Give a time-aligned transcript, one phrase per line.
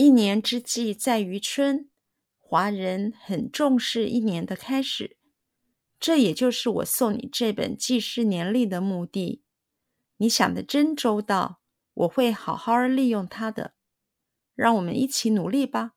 [0.00, 1.90] 一年之计在于春，
[2.38, 5.18] 华人很重视一年的开始，
[5.98, 9.42] 这也就是我送你这本记事年历的目的。
[10.16, 11.60] 你想的真周到，
[11.92, 13.74] 我会好好利用它的。
[14.54, 15.92] 让我们一起努力吧。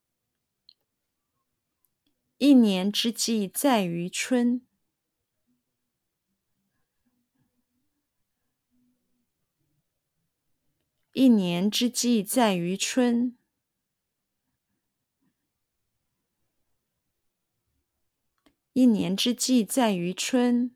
[2.39, 4.67] 一年之计在于春，
[11.13, 13.37] 一年之计在于春。
[18.73, 20.75] 一年之计在于春，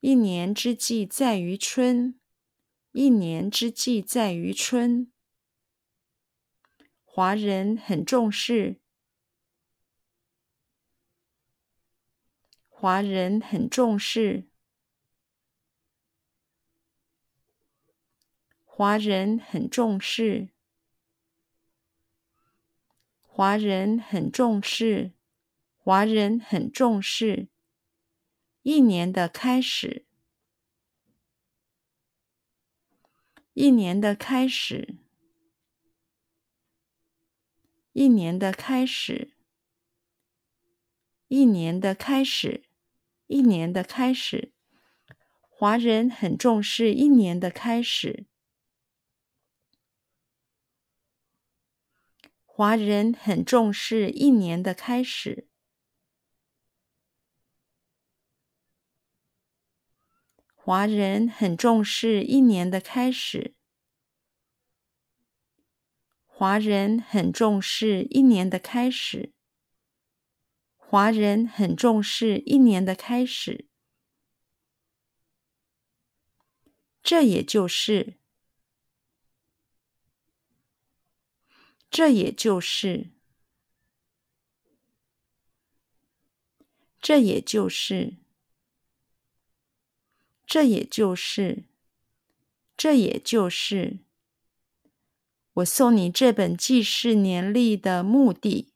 [0.00, 2.18] 一年之计在于春，
[2.92, 5.12] 一年之计在于春。
[7.04, 8.80] 华人很重视，
[12.70, 14.48] 华人很重视，
[18.64, 20.48] 华人很重视。
[23.34, 25.12] 华人很重视，
[25.78, 27.48] 华人很重视
[28.60, 30.04] 一年的开始，
[33.54, 34.96] 一年的开始，
[37.94, 39.32] 一年的开始，
[41.28, 42.64] 一年的开始，
[43.28, 44.52] 一年的开始。
[45.48, 48.26] 华人很重视一年的开始。
[52.62, 55.48] 华人很重视一年的开始。
[60.54, 63.56] 华人很重视一年的开始。
[66.28, 69.32] 华人很重视一年的开始。
[70.76, 73.66] 华人很重视一年的开始。
[77.02, 78.21] 这也就是。
[81.92, 83.10] 这也就是，
[87.02, 88.16] 这也就是，
[90.46, 91.64] 这也就是，
[92.78, 93.98] 这也就是，
[95.52, 98.72] 我送你这本记事年历的目的。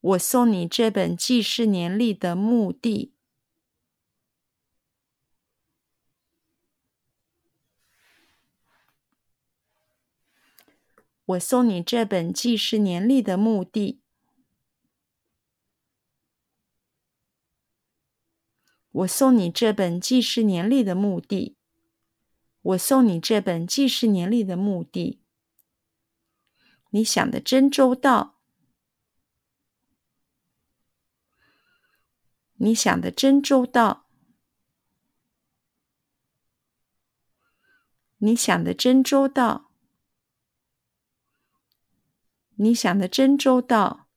[0.00, 3.17] 我送你这本记事年历的目的。
[11.28, 14.00] 我送你这本记事年历的目的。
[18.90, 21.58] 我送你这本记事年历的目的。
[22.62, 25.20] 我送你这本记事年历的目的。
[26.88, 28.40] 你想的真周到。
[32.54, 34.06] 你想的真周到。
[38.16, 39.67] 你想的真周到。
[42.60, 44.08] 你想的真周到，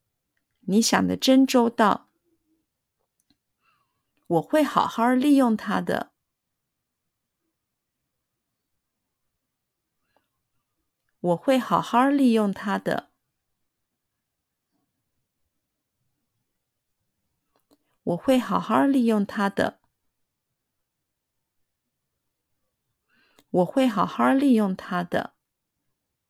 [0.62, 2.10] 你想的真周到，
[4.26, 6.12] 我会好好利用它的，
[11.20, 13.12] 我会好好利用它的，
[18.02, 19.80] 我会好好利用它的，
[23.52, 25.36] 我会好好利用它的，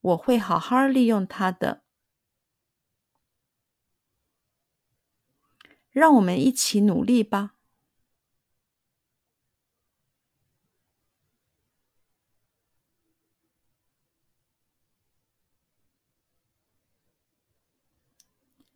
[0.01, 1.80] 我会好好利用它的。
[5.91, 7.55] 让我们一起努力吧！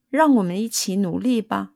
[0.10, 1.74] 让我们一起努力吧！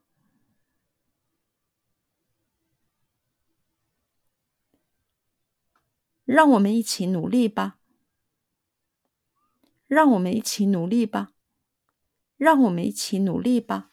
[6.26, 7.80] 让我们一起努力吧！
[9.88, 11.34] 让我们一起努力吧！
[12.38, 13.90] 让我们一起努力吧！